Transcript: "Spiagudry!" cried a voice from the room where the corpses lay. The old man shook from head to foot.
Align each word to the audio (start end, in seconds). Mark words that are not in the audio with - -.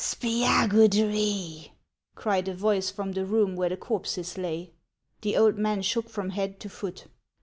"Spiagudry!" 0.03 1.73
cried 2.15 2.47
a 2.47 2.55
voice 2.55 2.89
from 2.89 3.11
the 3.11 3.23
room 3.23 3.55
where 3.55 3.69
the 3.69 3.77
corpses 3.77 4.35
lay. 4.35 4.71
The 5.21 5.37
old 5.37 5.59
man 5.59 5.83
shook 5.83 6.09
from 6.09 6.31
head 6.31 6.59
to 6.61 6.69
foot. 6.69 7.05